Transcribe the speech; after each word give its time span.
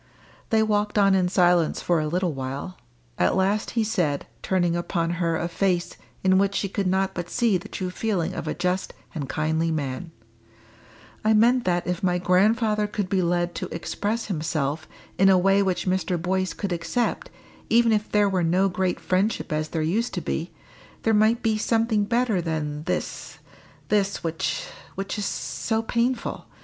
They 0.49 0.63
walked 0.63 0.97
on 0.97 1.13
in 1.13 1.29
silence 1.29 1.79
for 1.79 1.99
a 1.99 2.07
little 2.07 2.33
while. 2.33 2.75
At 3.19 3.35
last 3.35 3.77
he 3.77 3.83
said, 3.83 4.25
turning 4.41 4.75
upon 4.75 5.11
her 5.21 5.37
a 5.37 5.47
face 5.47 5.95
in 6.23 6.39
which 6.39 6.55
she 6.55 6.67
could 6.69 6.87
not 6.87 7.13
but 7.13 7.29
see 7.29 7.55
the 7.59 7.69
true 7.69 7.91
feeling 7.91 8.33
of 8.33 8.47
a 8.47 8.55
just 8.55 8.95
and 9.13 9.29
kindly 9.29 9.69
man 9.69 10.09
"I 11.23 11.33
meant 11.33 11.65
that 11.65 11.85
if 11.85 12.01
my 12.01 12.17
grandfather 12.17 12.87
could 12.87 13.09
be 13.09 13.21
led 13.21 13.53
to 13.53 13.67
express 13.67 14.25
himself 14.25 14.87
in 15.19 15.29
a 15.29 15.37
way 15.37 15.61
which 15.61 15.85
Mr. 15.85 16.19
Boyce 16.19 16.53
could 16.53 16.71
accept, 16.73 17.29
even 17.69 17.91
if 17.91 18.11
there 18.11 18.27
were 18.27 18.41
no 18.43 18.69
great 18.69 18.99
friendship 18.99 19.53
as 19.53 19.69
there 19.69 19.83
used 19.83 20.15
to 20.15 20.21
be, 20.21 20.49
there 21.03 21.13
might 21.13 21.43
be 21.43 21.59
something 21.59 22.05
better 22.05 22.41
than 22.41 22.85
this 22.85 23.37
this, 23.89 24.23
which 24.23 24.65
which 24.95 25.19
is 25.19 25.25
so 25.27 25.83
painful. 25.83 26.47